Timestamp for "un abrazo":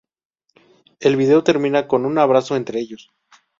2.07-2.55